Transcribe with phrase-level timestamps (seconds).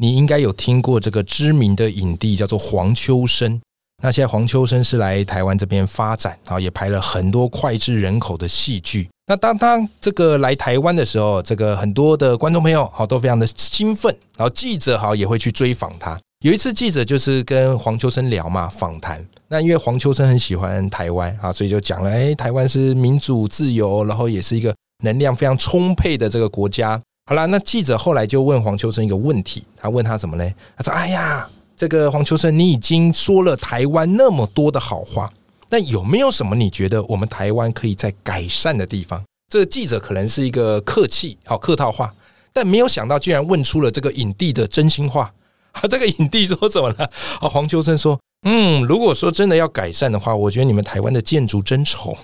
[0.00, 3.60] 你应该有听过这个知名的影帝叫做黄秋生。
[4.02, 9.10] 那现在黄秋生是来台湾这边发展，然后也拍了很多脍炙人口的戏剧。
[9.26, 16.18] 那当他这个来台湾的时候，这个很多的观众朋友好都非常的兴奋，然后记者好也会去追访他。
[16.42, 19.22] 有一次记者就是跟黄秋生聊嘛，访谈。
[19.48, 24.74] 那因为黄秋生很喜欢台湾啊，所以就讲了，哎，台湾是民主自由，然后也是一个
[25.04, 26.98] 能量非常充沛的这个国家。
[27.30, 30.52] 好了，那记者后来就问黄秋生一个问题，他问他什么呢？
[30.76, 35.32] 他说：“哎呀，这个黄秋生，你已经说了台湾那么多的好话，
[35.68, 42.12] 那有没有什么你觉得我们台湾可以在改善的地方？”这个记者可能是一个客气、好客套话，
[42.52, 45.32] 但没有想到居然问出了这个影帝的真心话。
[45.70, 47.04] 啊， 这个影帝说什么呢？
[47.38, 48.18] 啊，黄秋生说。
[48.42, 52.16] 嗯，如果说真的要改善的话，我觉得你们台湾的建筑真丑，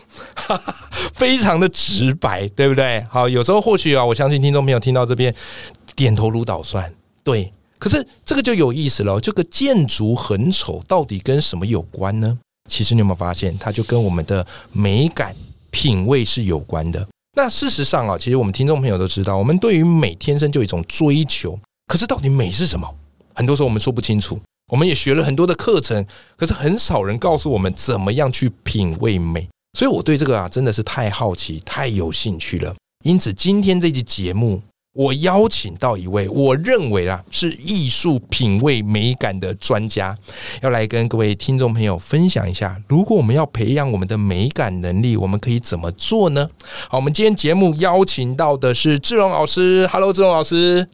[1.12, 3.04] 非常的直白，对不对？
[3.10, 5.34] 好，有时候或许啊，我相信听众朋友听到这边
[5.94, 6.92] 点头如捣蒜，
[7.22, 7.52] 对。
[7.78, 12.38] 可是这个就有意思了，这个建筑很丑，到底跟什么有关呢？
[12.70, 15.36] 其实你有没有发现，它就跟我们的美感
[15.70, 17.06] 品味是有关的。
[17.36, 22.88] 那事实上啊，其实我们听众朋友都知道，我们对于美天生就有一种追求，可是到底美是什么？
[23.34, 24.40] 很多时候我们说不清楚。
[24.72, 26.04] 我们也学了很多的课程，
[26.36, 29.48] 可是很少人告诉我们怎么样去品味美。
[29.78, 32.74] 所以我对这个啊真的是太好奇、太有兴趣了。
[33.04, 34.60] 因此今天这期节目，
[34.92, 40.18] 我邀请到一位我认为啊是艺术品味美感的专家，
[40.62, 46.50] 要来跟各位听众朋友分享一下，如果我们要培养我们的美感能力，我们可以怎么做呢？
[46.88, 49.86] 好，我们今天节目邀请到的是志荣老师。
[49.92, 50.88] Hello，志荣老师，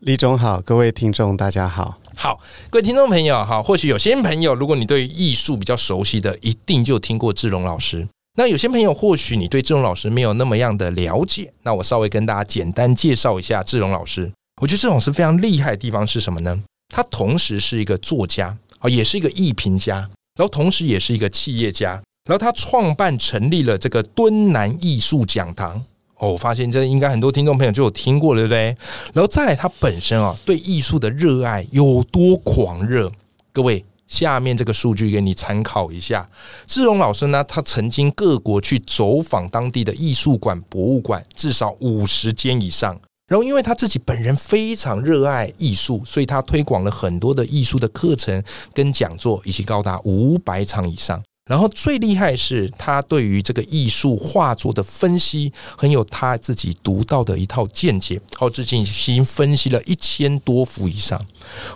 [0.00, 2.03] 李总好，各位听众大家好。
[2.16, 8.06] 好，各位听众朋友，哈，或许有些朋友，如果你对艺术比较熟悉的，一定就听过志龙老师。
[8.36, 14.32] 那有些朋友，或许你对志龙老师没有那么样的了解，那我稍微跟大家简单介绍一下志龙老师。
[14.60, 16.60] 我觉得志龙老师非常厉害的地方是什么呢？
[16.94, 19.96] 他同时是一个作家啊，也是一个艺评家，
[20.36, 25.84] 然后同时也是一个企业家，然后他创办成立了这个敦南艺术讲堂。
[26.26, 28.76] 我发现这应该很多听众朋友就有听过，对不对？
[29.12, 33.10] 然后再来，他本身啊，对艺术的热爱有多狂热？
[33.52, 36.28] 各位，下面这个数据给你参考一下。
[36.66, 42.98] 志荣老师呢，他曾经各国去走访当地的艺术馆、博物馆，至少五十间以上。
[43.26, 48.42] 然后，因为他自己本人非常热爱艺术，所以他推广了很多的艺术的课程
[48.74, 51.22] 跟讲座，以及高达五百场以上。
[51.46, 61.22] 然后最厉害是他对于这个艺术画作的分析很有他自己独到的一套见解，好，至今已经分析了一千多幅以上。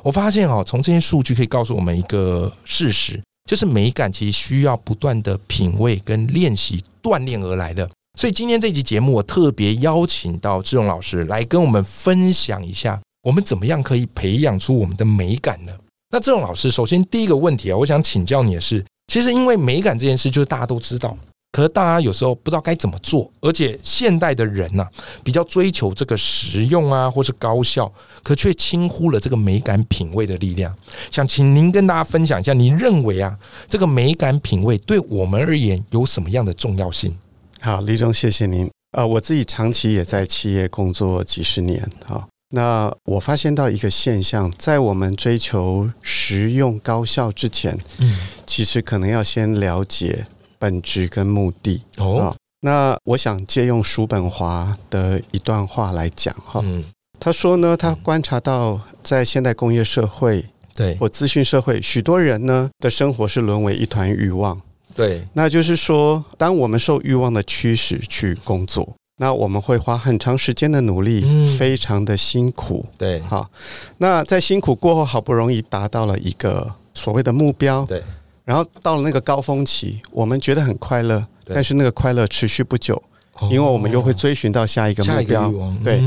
[0.02, 7.90] 我发现哦，从这些数据可以告诉我们一个事实，就是美感其实需要不断的品味跟练习锻炼而来的。
[8.18, 15.72] 所以今天这集节目，我特别邀请到志荣老师来跟我们分享一下，我们怎么样可以培养出我们的美感呢？
[16.10, 18.82] 那志荣老师，首先第一个问题啊，我想请教你的是。
[19.08, 21.16] 其实，因为美感这件事，就是大家都知道，
[21.50, 24.86] 可是大家有时候不知道该怎么做，而且现代的人呐，
[25.24, 27.90] 比较追求这个实用啊，或是高效，
[28.22, 30.72] 可却轻忽了这个美感品味的力量。
[31.10, 33.34] 想请您跟大家分享一下，您认为啊，
[33.66, 37.16] 这个美感品味对我们而言有什么样的重要性？
[37.60, 38.70] 好，李总，谢谢您。
[38.92, 42.28] 呃，我自己长期也在企业工作几十年啊。
[42.50, 50.26] 那我发现到一个现象，在我们追求实用高效之前，嗯，其实可能要先了解
[50.58, 52.34] 本质跟目的哦。
[52.60, 56.82] 那我想借用叔本华的一段话来讲哈，嗯
[57.20, 60.44] 他说呢，他观察到在现代工业社会，
[60.74, 64.60] 对或资讯社会，许多人呢的生活是沦为一团欲望，
[64.94, 68.94] 对，那就是说，当我们受欲望的驱使去工作。
[69.20, 72.86] 那我们会花很长时间的努力，非常的辛苦。
[72.96, 73.50] 对，好，
[73.98, 77.84] 那在辛苦过后，好不容易达到了一个所谓的目标。
[77.84, 78.02] 对，
[78.44, 83.02] 然后到了那个高峰期，我们觉得很快乐，但是那个快乐持续不久，
[83.50, 85.52] 因为我们又会追寻到下一个目标。
[85.82, 86.00] 对，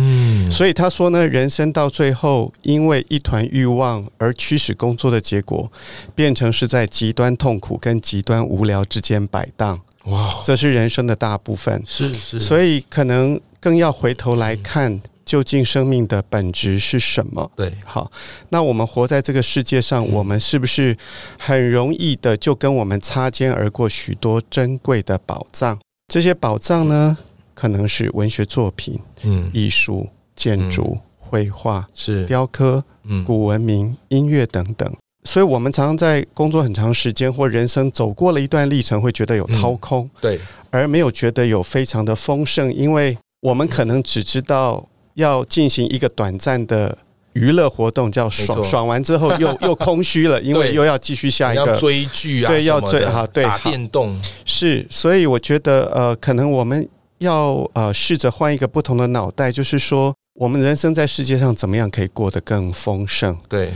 [0.49, 5.69] 所以他说呢，人生到最后，因为一团欲望而驱使工作的结果，
[6.15, 9.81] 变成是在极端痛苦跟极端无聊之间摆荡。
[10.06, 17.51] 哇，这是人生的大部分，是是，所以可能更要回头来看，究竟生命的本质是什么？
[17.56, 18.12] 对，好，
[18.50, 20.98] 那我们活在这个世界上，我们是不是
[21.38, 25.80] 很容易的就跟我们擦肩而过许多珍贵的宝藏？
[26.07, 27.18] 这些宝藏呢，
[27.54, 34.92] 可能是文学作品、嗯，艺术、建筑、绘画、是，雕刻、嗯，古文明、音乐等等。
[35.23, 40.39] 所以，我们常常在工作很长时间或人生走过了一段历程，会觉得有掏空，对，
[40.71, 46.97] 而没有觉得有非常的丰盛，因为我们可能只知道要进行一个短暂的
[47.33, 51.75] 娱乐活动，叫爽，爽完之后又 又空虚了，因为又要继续下一个。
[51.77, 56.89] 追剧啊，对要追好对打电动，是，所以我觉得呃，可能我们
[57.19, 63.38] 要呃试着换一个不同的脑袋，就是说，我们人生在世界上怎么样可以过得更丰盛？
[63.47, 63.71] 对，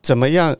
[0.00, 0.54] 怎么样？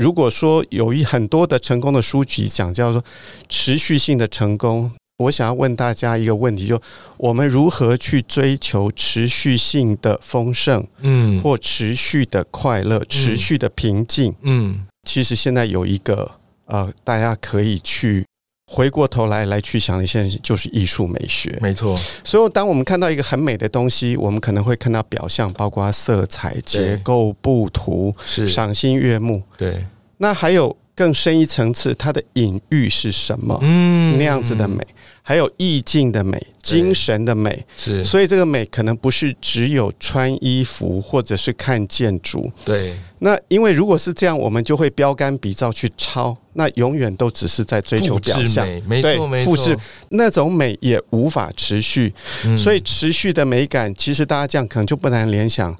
[0.00, 3.04] 如果说有一很多的成功的书籍讲叫做
[3.50, 6.80] 持续性的成功，我想要问大家一个问题：就
[7.18, 11.38] 我们如何去追求持续性的丰盛，嗯。
[11.42, 14.34] 或持续的快乐、持续的平静？
[14.40, 16.30] 嗯，其实现在有一个
[16.64, 18.24] 呃，大家可以去
[18.72, 21.58] 回过头来来去想的现象，就是艺术美学。
[21.60, 29.42] 没错，所以，当我们看到一个很美的东西，我们可能会看到表象，包括色彩、结构、布图，是，赏心悦目。
[29.58, 29.84] 对，
[30.18, 33.58] 那还有更深一层次，它的隐喻是什么？
[33.62, 34.86] 嗯那样子的美，
[35.22, 37.64] 还有意境的美、精神的美。
[37.74, 42.52] 是，所以，这个美可能不是只有穿衣服或者是看建筑。
[42.66, 48.66] 对，那因为如果是这样，我们就会标杆比照去抄，那永远都只是在追求表象。
[48.66, 49.74] 对错，没错，复制
[50.10, 52.12] 那种美也无法持续，
[52.44, 55.74] 嗯所以持续的美感，其实大家这样可能就不难联想，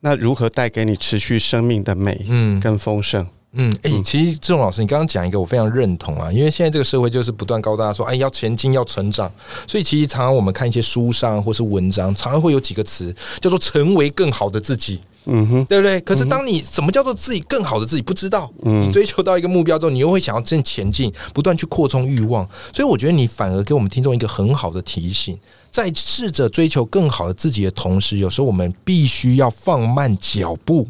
[0.00, 3.22] 那如何带给你持续生命的美嗯跟丰盛？
[3.22, 4.04] 嗯，哎、嗯。
[4.04, 9.30] 其实郑老师，你刚刚讲一个我非常认同啊，因为现在这个社会就是不断告诉大家说，哎，要前进，要成长，
[9.66, 16.00] 所以其实常常我们看一些书上或是文章，常常会有几个词叫做成为更好的自己，嗯哼，对不对？
[16.00, 25.38] 可是当你什么叫做自己更好的自己不知道，嗯你追求到一个目标之后，你又会想要正前进，不断去扩充欲望，所以我觉得你反而给我们听众一个很好的提醒，
[25.70, 30.86] 在试着追求更好的自己的同时，有时候我们必须要放慢脚步，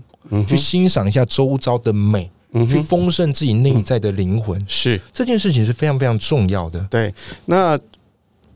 [0.48, 2.30] 去欣赏一下周遭的美，
[2.68, 4.62] 去丰盛自己内在的灵魂。
[4.68, 6.80] 是这件事情是非常非常重要的。
[6.90, 7.12] 对。
[7.46, 7.78] 那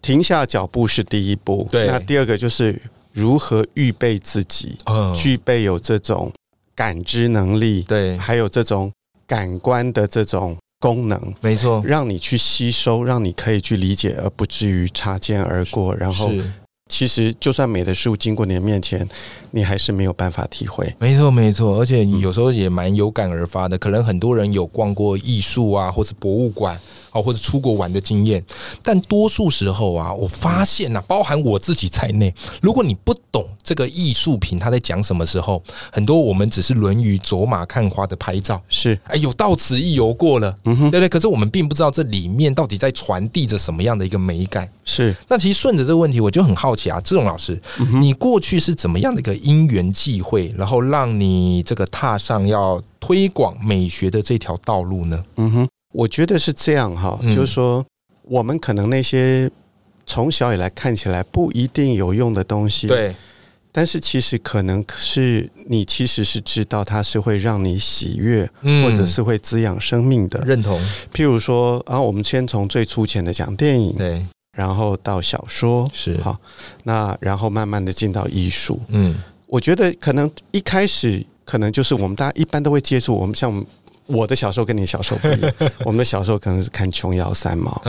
[0.01, 2.81] 停下脚步是第一步，对那第二个就是
[3.13, 6.33] 如何预备自己，嗯，具备有这种
[6.75, 8.93] 感知能力，对，还有这种
[9.27, 11.35] 感官的这种功能。
[11.41, 15.95] 没错，让你去吸收，让你可以去理解，而不至于擦肩而过。
[15.97, 16.53] 然后，是
[16.89, 19.07] 其实就算美的事物经过你的面前，
[19.51, 20.95] 你还是没有办法体会。
[20.99, 23.77] 没错，没错，而且你有时候也蛮有感而发的。
[23.77, 26.79] 可能很多人有逛过艺术啊，或是博物馆，
[27.11, 28.43] 啊，或者出国玩的经验，
[28.83, 32.33] 但多数时候啊，我发现呐、啊，包含我自己在内，
[32.63, 35.63] 如果你不懂这个艺术品它在讲什么时候，
[35.93, 41.09] 很多我们只是轮于走马看花的拍照，是，哎，有到此一游过了，嗯哼，对不对？
[41.09, 44.69] 可是我们并不知道这里面到底在传递着什么样的一个美感。
[44.85, 45.15] 是。
[45.29, 47.59] 那其实顺着这个问题，我就很好奇啊，志荣老师，
[48.01, 55.25] 你过去是怎么样的一个因缘际会，然后让你这个踏上要推广美学的这条道路呢？
[55.37, 57.33] 嗯哼，我觉得是这样哈，嗯。
[57.33, 57.83] 就是说，
[58.23, 59.51] 我们可能那些
[60.07, 63.15] 从小以来看起来不一定有用的东西，，对，
[63.73, 68.85] 但是其实可能是你其实是知道它是会让你喜悦，嗯。
[68.85, 70.43] 或者是会滋养生命的。
[70.47, 70.81] 认同，
[71.13, 74.25] 譬如说，啊，我们先从最粗浅的讲电影，对，
[74.59, 76.37] 然后到小说，是，好，
[76.83, 78.81] 那然后慢慢的进到艺术。
[78.89, 79.15] 嗯，
[79.47, 83.65] 我觉得可能一开始可能就是我们大家一般都会接触，我们像
[84.07, 85.55] 我的小时候跟你小时候不一样，
[85.87, 87.81] 我们的小时候可能是看琼瑶三毛，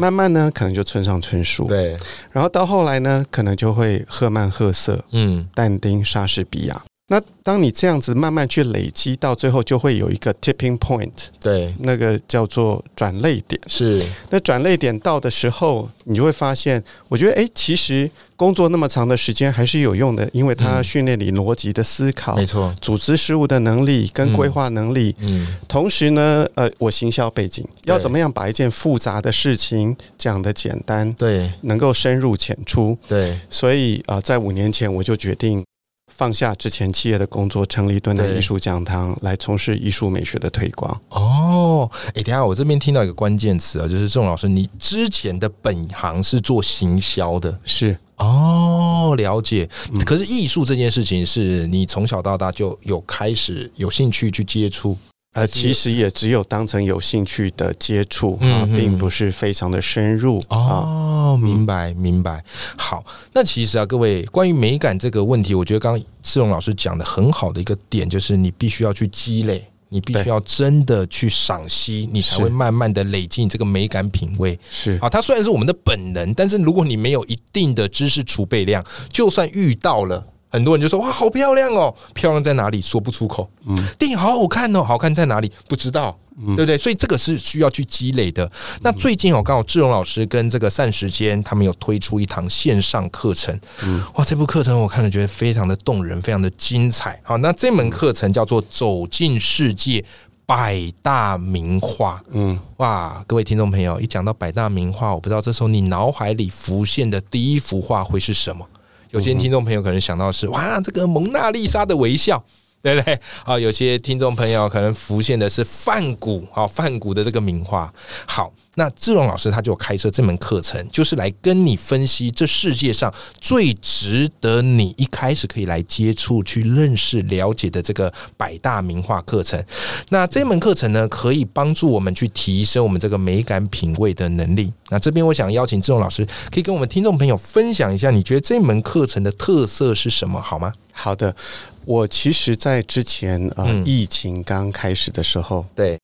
[0.00, 1.96] 慢慢呢可能就村上春树，对，
[2.32, 6.82] 然后到后来呢可能就会赫曼赫瑟、嗯，但丁、莎士比亚。
[7.12, 13.60] 那当你这样子慢慢去累积，到最后就会有一个 tipping point，对，那个叫做转泪点。
[13.66, 14.00] 是，
[14.30, 25.16] 那转泪点到的时候，你就会发现，我觉得，诶，其实工作那么长的时间还是有用的，因为它嗯训练你逻辑的思考、没错，组织事务的能力跟规划能力。
[25.18, 32.96] 嗯，同时呢，呃，我行销背景要怎么样把一件复杂的事情讲得简单，对，能够深入浅出。
[33.08, 35.64] 对，所以啊、呃在五年前我就决定。
[36.10, 41.00] 放下之前企业的工作，成立敦南艺术讲堂，来从事艺术美学的推广。
[41.08, 49.68] 哦，哎，等下我这边听到一个关键词啊，就是郑老师，你之前的本行是做行销的，是哦，了解。
[49.92, 54.96] 嗯可是艺术这件事情，是你从小到大就有开始有兴趣去接触，
[55.32, 61.38] 呃，其实也只有当成有兴趣的接触啊，并不是非常的深入哦。
[61.40, 62.44] 明白，明白。
[62.76, 69.64] 好，那其实啊，各位关于美感这个问题，我觉得刚刚志荣老师讲的很好的一个点，就是你必须要去积累。
[69.92, 74.56] 你必须要真的去赏析，你才会慢慢的累积你这个美感品味。
[74.70, 80.24] 是啊，它虽然是我们的本能，但是如果你没有一定的知识储备量，就算遇到了。
[80.50, 83.48] 很多人就说哇，好漂亮哦，漂亮在哪里说不出口。
[83.66, 86.76] 嗯，电影好好看哦，好看在哪里不知道，对不对？
[86.76, 88.50] 所以这个是需要去积累的。
[88.82, 93.58] 那最近我刚好志荣老师跟这个善时间他们有推出一堂线上课程。
[93.84, 97.20] 嗯，哇，这部课程我看了觉得非常的动人，非常的精彩。
[97.22, 100.04] 好，那这门课程叫做《走进世界
[100.46, 102.20] 百大名画》。
[102.32, 108.66] 嗯，哇，各位听众朋友，一讲到百大名画，我不知道这时候你脑海里浮现的第一幅画会是什么？
[109.10, 112.42] 有些听众朋友可能想到是哇，这个蒙娜丽莎的微笑。
[112.82, 113.18] 对不对？
[113.44, 117.92] 好，有些听众朋友可能浮现的是梵谷，好，梵谷的这个名画。
[118.26, 129.62] 好，那志荣老师他就开设这门课程，就是来跟你分析这世界上最值得你一开始可以来接触、去认识、了解的这个百大名画课程。
[130.08, 134.72] 那这门课程呢，可以帮助我们去提升我们这个美感品味的能力。
[134.88, 140.40] 那这边我想邀请志荣老师，可以跟我们听众朋友分享一下，你觉得这门课程的特色是什么？
[140.40, 140.72] 好吗？
[140.92, 141.36] 好的。
[141.84, 145.98] 我其实，在之前啊，疫情刚开始的时候，对，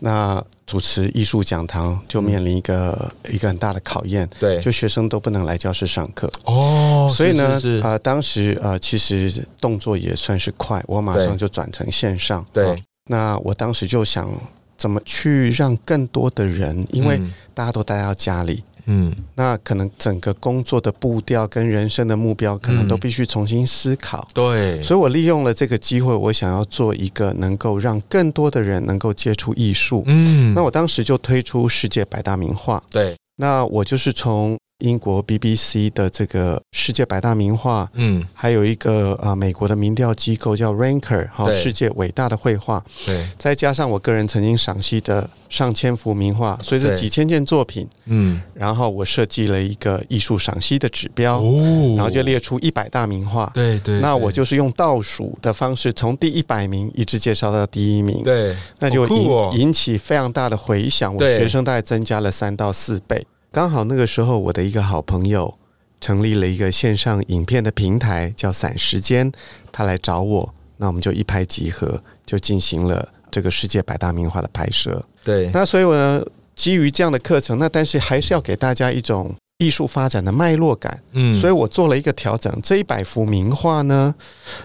[0.00, 6.30] 那主持艺术讲堂就面临一个一个很大的考验，对，就学生都不能来教室上课。
[6.44, 14.30] 哦，所以呢，啊，当时啊，其实动作也算是快，我马上就转成线上，对，那我当时就想
[14.76, 17.20] 怎么去让更多的人，因为
[17.54, 18.62] 大家都待在家里。
[18.90, 24.26] 嗯，那可能整个工作的步调跟人生的目标，可能都必须重新思考。
[24.34, 30.02] 对，所以我利用了这个机会，我想要做一个能够让更多的人能够接触艺术。
[30.06, 32.82] 嗯，那我当时就推出世界百大名画。
[32.90, 34.58] 对，那我就是从。
[34.80, 63.24] 英国 BBC 的这个世界百大名画，嗯，还有一个啊，美国的民调机构叫 Ranker，哈，世界伟大的绘画，对，再加上我个人曾经赏析的上千幅名画，所以这几千件作品，嗯，然后我设计了一个艺术赏析的指标，哦，然后就列出一百大名画，对对，那我就是用倒数的方式，从第一百名一直介绍到第一名，对，那就引引起非常大的回响，我学生大概增加了三到四倍。
[63.52, 65.58] 刚好那个时候，我的一个好朋友
[66.00, 69.32] 成立了一个线上影片的平台，叫“散时间”，
[69.72, 75.04] 他来找我，那我们就一拍即合，就进行了这个世界百大名画的拍摄。
[75.24, 79.34] 对，那所以我呢，基于这样的课程，那但是还是要给大家一种。
[79.60, 82.50] 艺术发展的脉络感，嗯，所以我做了一个调整。
[82.62, 84.14] 这一百幅名画呢，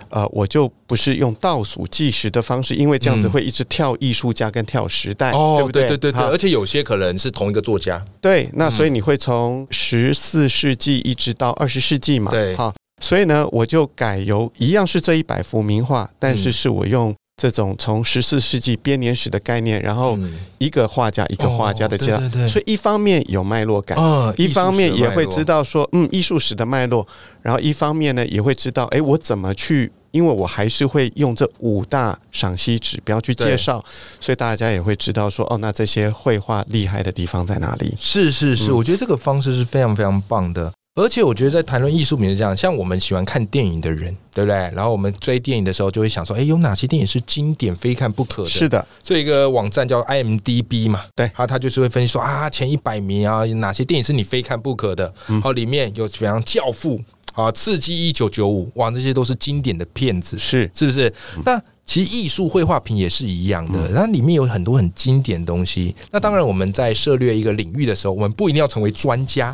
[0.10, 5.90] 呃，我就不是用倒数计时的方式，因为这样子会一直跳艺术家跟跳时代，对不对？
[5.90, 8.04] 对对对，而且有些可能是同一个作家。
[8.22, 12.32] 对，那所以你会从十四世纪一直到二十世纪嘛？
[12.32, 17.14] 对，好，所以呢，我就改由一样是这一百幅名画，但是是我用。
[17.38, 20.18] 这种从十四世纪编年史的概念，然后
[20.58, 23.98] 一个画家一个画家的这样，所以一方面有脉络感，
[24.38, 27.06] 一方面也会知道说，嗯，艺术史的脉络，
[27.42, 33.84] 然后一方面呢也会知道，哎，我怎么去，因为我还是会用这五大赏析指标去介绍，
[34.22, 37.94] 所以大家也会知道说，哦，那这些绘画厉害的地方在哪里？
[38.00, 40.72] 是是是，我觉得这个方式是非常非常棒的。
[40.98, 44.56] 而且我觉得在谈论艺术品是这样，像我们喜欢看电影的人，对不对？
[44.74, 48.50] 然后我们追电影的时候就会想说，哎，有哪些电影是经典、非看不可的？
[48.50, 55.14] 是的，这一个网站叫 IMDB 嘛，对，他他就是会分析说啊，前一百名啊，哪些电影是你非看不可的？
[55.44, 56.98] 好，里面有比方《教父》
[57.34, 61.14] 啊，《刺激一九九五》哇，这些都是经典的片子，是是不是？
[61.44, 65.94] 那其实艺术绘画品也是一样的，那里面有很多很经典的东西。
[66.12, 69.54] 那当然我们在涉猎一个领域的时候，我们不一定要成为专家。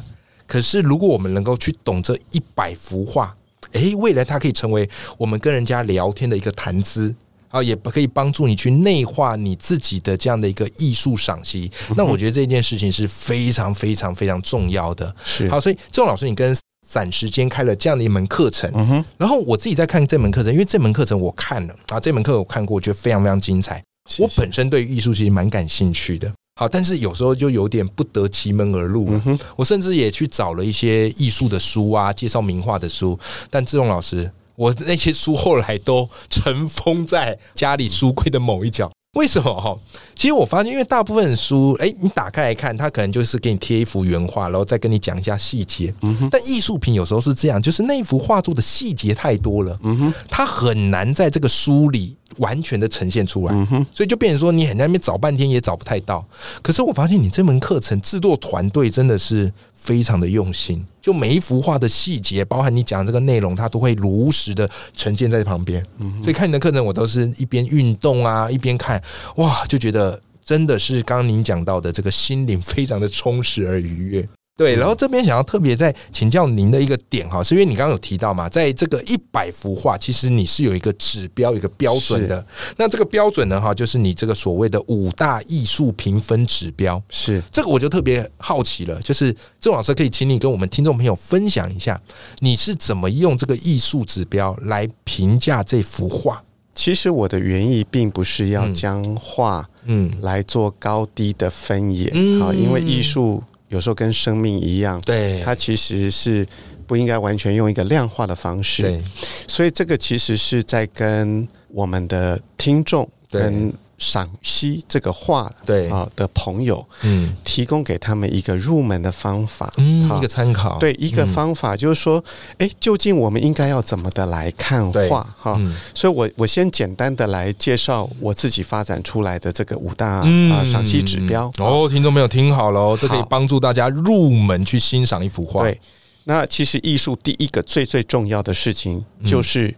[0.52, 3.34] 可是，如果我们能够去懂这一百幅画，
[3.72, 7.16] 诶，未来它可以成为我们跟人家聊天的一个谈资
[7.48, 11.72] 啊，也可以帮助你去内化你自己的这样的一个艺术赏析。
[11.96, 15.16] 那我觉得这件事情是非常非常非常重要的。
[15.24, 16.54] 是好，所以郑老师，你跟
[16.86, 23.82] 散时间开了这样的一门课程，嗯哼，然后我自己在看这门课程，因为这门课程我看了啊，这门课我看过，我觉得非常非常精彩。
[24.20, 26.30] 我本身对艺术其实蛮感兴趣的。
[26.62, 29.20] 好，但是有时候就有点不得其门而入。
[29.56, 33.18] 我甚至也去找了一些艺术的书啊，介绍名画的书。
[33.50, 38.92] 但志荣老师，我那些书后来都尘封在家里书柜的某一角。
[39.18, 39.52] 为什么？
[39.60, 39.76] 哈，
[40.22, 45.92] 其实我发现，因为大部分书，哎，你打开来看，它可能就是给你贴一幅原画，然后再跟你讲一下细节。
[46.30, 52.16] 但艺术品有时候是这样，就是那幅画作的细节太多了，嗯哼，它很难在这个书里。
[52.38, 53.54] 完全的呈现出来。
[53.54, 56.26] 嗯哼，所以就变成说，你很在那边找半天也找不太到。
[56.62, 65.86] 可是我发现你这门课程制作团队真的是非常的用心，就每一幅画的细节，包含你讲这个内容，它都会如实的呈现在旁边。
[66.22, 69.04] 所以看你的课程，我都是一边运动啊，一边看，
[69.36, 70.11] 哇，就觉得
[70.52, 74.28] 真的是刚刚您讲到的这个心灵非常的充实而愉悦。
[74.58, 82.46] 对，然后这边想要特别再请教您的一个点哈，是因为你刚刚有提到嘛，在这个一百幅画，其实你是有一个指标、一个标准的。
[82.76, 87.02] 那这个标准呢，哈，就是你这个所谓的五大艺术评分指标。
[87.10, 92.00] 是这个，我就特别好奇了，就是郑老师可以请你跟我们听众朋友分享一下，
[92.40, 96.44] 你是怎么用这个艺术指标来评价这幅画？
[96.74, 100.12] 其实我的原意并不是要将画嗯。
[100.22, 103.44] 来做高低的分野好，因为艺术。
[103.70, 105.40] 有时候跟生命一样，对。
[105.46, 106.46] 它其实是
[106.86, 109.02] 不应该完全用一个量化的方式，对，
[109.48, 113.74] 所以这个其实是在跟我们的听众跟。
[114.02, 115.88] 赏析这个画对。
[115.88, 122.24] 啊的朋友，嗯，提供给他们一个入门的方法，嗯，一个参考，对，一个方法就是说，
[122.58, 125.62] 哎，究竟我们应该要怎么的来看画哈？
[125.94, 131.52] 所以我我先简单的来介绍我自己发展出来的这个五大啊赏析指标。
[131.60, 135.62] 哦，听众朋友听好喽，这可以帮助大家入门去欣赏一幅画。
[135.62, 135.80] 对，
[136.24, 139.74] 那其实艺术第一个最最重要的事情就是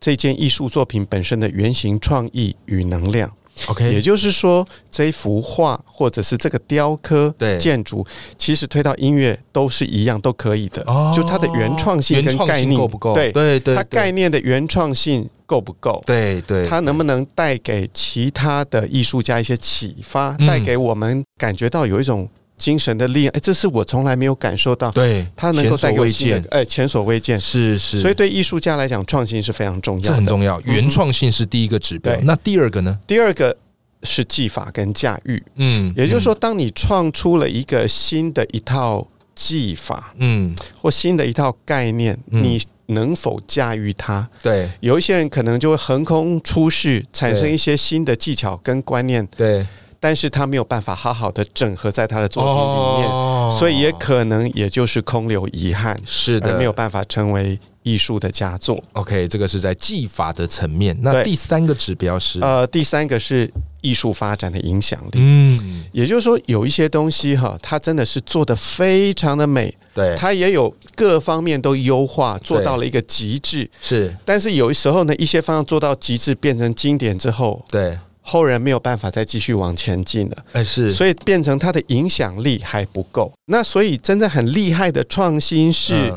[0.00, 3.30] 这件艺术作品本身的原型创意与能量。
[3.66, 10.82] OK，也就是说，这一幅画或者是这个雕刻、建筑，其实推到音乐都是一样，都可以的。
[10.86, 13.14] 哦，就它的原创性跟概念够不够？
[13.14, 16.02] 对对对，它概念的原创性够不够？
[16.06, 22.28] 对对，它能不能带给其他的艺术家一些启发，带给我们感觉到有一种。
[22.58, 24.90] 精神的力量，哎，这是我从来没有感受到。
[24.90, 27.38] 对，它能够带给见，哎，前所未见。
[27.38, 30.60] 是是，所以对艺术家来讲，创新是非常重要的，很重要。
[30.62, 32.14] 原创性是第一个指标。
[32.22, 32.98] 那第二个呢？
[33.06, 33.56] 第二个
[34.02, 35.42] 是技法跟驾驭。
[35.56, 44.28] 嗯，也就是说，当你创出了一个新的一套技法，嗯，或新的一套概念，你能否驾驭它？
[44.42, 49.26] 对，有一些人可能就会横空出世，产生一些新的技巧跟观念。
[49.36, 49.66] 对。
[50.00, 58.82] 但是他没有办法好好的整合在他的作品里面，所以也可能也就是空留遗憾，是的，没有办法成为艺术的佳作。
[58.92, 60.96] OK，这个是在技法的层面。
[61.02, 65.18] 那第三个指标是呃，第三个是艺术发展的影响力。
[65.18, 73.68] 嗯，也就是说有一些东西哈，它真的是做的非常的美，对，它也有各方面都优化做到了一个极致。
[73.82, 77.98] 是，但是有时候呢，一些方向做到极致变成经典之后，对。
[78.28, 83.32] 后人没有办法再继续往前进了，哎是，所以变成他的影响力还不够。
[83.46, 86.14] 那所以真正很厉害的创新是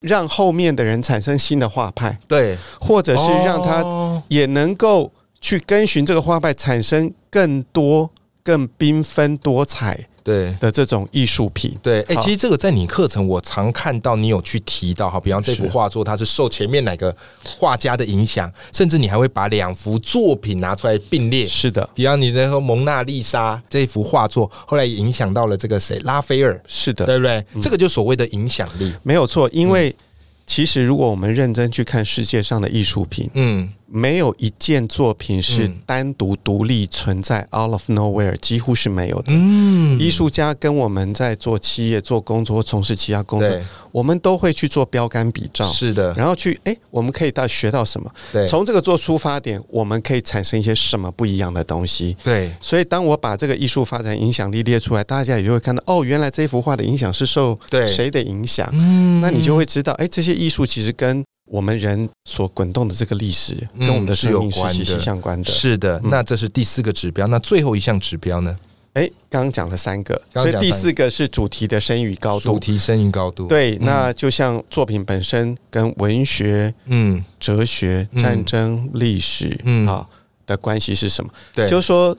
[0.00, 8.10] 让后面的人产生新的画派，对，或者是让他也能够去跟循这个画派，产生更多、
[8.42, 10.06] 更缤纷多彩。
[10.24, 10.56] 对。
[10.58, 27.44] 的这种艺术品，对，哎，其实这个在你课程我常看到你有去提到哈，比方这幅画作它是受前面哪个画家的影响，甚至你还会把两幅作品拿出来并列，是的，比方你那个蒙娜丽莎这幅画作后来影响到了这个谁拉斐尔，是的，对不对？
[27.60, 29.94] 这个就所谓的影响力，没有错，因为
[30.46, 33.70] 其实如果我们认真去看世界上的艺术品，嗯。
[33.96, 39.26] 没有一件作品是单独独立存在，out of nowhere，几乎是没有的。
[39.28, 43.48] 嗯，艺术家跟我们在做企业、做工作或从事其他工作，
[43.92, 45.68] 我们都会去做标杆比照。
[45.68, 48.10] 是的，然后去哎，我们可以到学到什么？
[48.32, 52.16] 对，从这个做出发点，我们可以产生一些什么不一样的东西？
[52.24, 58.68] 对，所以当我把这个艺术发展影响力列出来，大家也就会看到哦，原来这幅画的影响是受谁的影响？
[58.72, 61.24] 嗯，那你就会知道，哎，这些艺术其实跟。
[61.46, 65.50] 我们人所滚动的这个历史，跟我们的生命是息息相关的。
[65.50, 67.26] 是的，那这是第四个指标。
[67.26, 68.56] 那最后一项指标呢？
[68.94, 72.52] 哎，刚刚讲了三个，所以第四个是主题的声与高度。
[72.52, 80.08] 主题声与高度，对，那就像作品本身跟文学、嗯，哲学、战争、历史，嗯啊
[80.46, 81.30] 的关系是什么？
[81.52, 82.16] 对，就是说。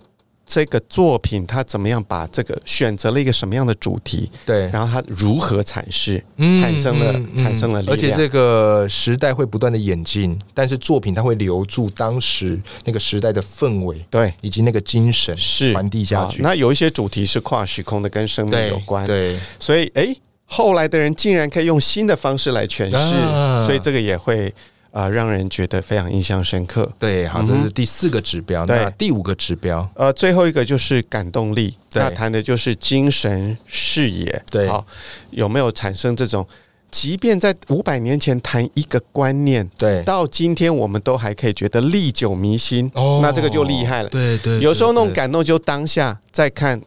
[0.56, 4.32] 这个作品它怎么样把这个选择了一个什么样的主题？
[4.46, 7.94] 对，然后它如何阐释，产生了产生了力量。
[7.94, 16.42] 而且这个时代会不断的演进，但是作品它会留住当时那个时代的氛围，对，以及那个精神是传递下去。
[16.42, 19.38] 那有一些主题是跨时空的，跟生命有关，对。
[19.60, 20.16] 所以，哎，
[20.46, 24.54] 后来的人竟然可以用新的方式来诠释，所以这个也会。
[24.96, 26.90] 啊，让人觉得非常印象深刻。
[26.98, 28.66] 对，好，这是第四个指标。
[28.66, 31.76] 那第五个指标，呃，最后一个就是感动力。
[31.96, 34.42] 那谈的就是精神视野。
[34.50, 34.86] 对，好，
[35.32, 36.48] 有没有产生这种
[36.90, 42.90] 即便在五百年前谈一个观念，对，到今天我们都还可以觉得历久弥新。
[42.94, 44.08] 哦，那这个就厉害了。
[44.08, 46.82] 对对，有时候那种感动就当下再看，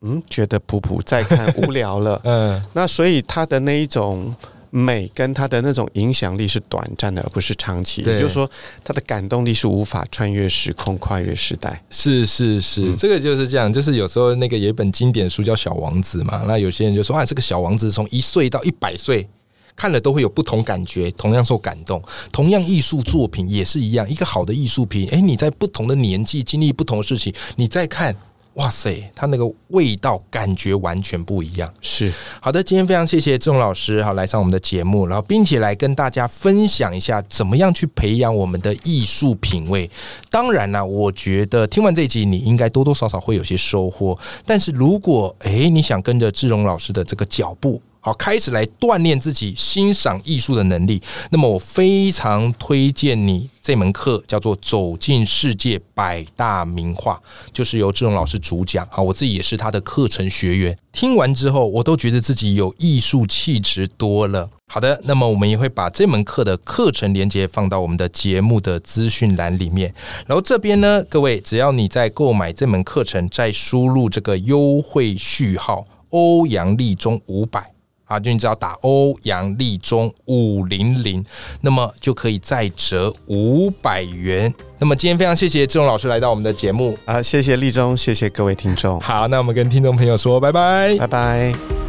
[0.00, 2.18] 嗯，觉得普普；再看无聊了。
[2.24, 4.34] 嗯，那所以他的那一种。
[4.76, 8.02] 美跟它的那种影响力是短暂的，而不是长期。
[8.02, 8.50] 也就是说，
[8.82, 11.80] 它的感动力是无法穿越时空、跨越时代。
[11.90, 13.72] 是是是，这个就是这样。
[13.72, 19.28] 就是有时候那个有一本经典书叫《小王子》嘛，那有些人就说啊，这个小王子从一岁到一百岁
[19.76, 22.02] 看了都会有不同感觉，同样受感动。
[22.32, 28.12] 同样艺术作品也是一样，一个好的艺术品，哎，你在不同的年纪经历不同的事情，你再看。
[28.54, 31.72] 哇塞，它那个味道感觉完全不一样。
[31.80, 39.90] 是好的，今天非常谢谢郑老师，好来上我们的节目，然后并且来跟大家分享一下怎么样去培养我们的艺术品味。
[40.30, 44.16] 当然啦，我觉得听完这一集，你应该多多少少会有些收获。
[44.46, 51.00] 但是如果诶你想跟着志荣老师的这个脚步，好，开始来锻炼自己欣赏艺术的能力。
[51.30, 57.14] 那么，我非常推荐你这门课，叫做《走进世界百大名画》，
[57.50, 58.86] 就是由志荣老师主讲。
[58.90, 60.76] 好，我自己也是他的课程学员。
[60.92, 64.50] 听完之后，我都觉得自己有艺术气质多了。
[64.70, 69.94] 好的，那么我们也会把这门课的课程连接放到我们的节目的资讯栏里面。
[70.26, 77.64] 然后这边呢，各位只要你在购买这门课程，再输入这个优惠序号“欧阳立中五百”。
[78.04, 81.24] 啊，就你只要打欧阳立中五零零，
[81.60, 84.52] 那么就可以再折五百元。
[84.78, 89.00] 那么今天非常谢谢志荣老师来到我们的节目啊，谢谢立中，谢谢各位听众。
[89.00, 91.83] 好，那我们跟听众朋友说拜拜，拜拜。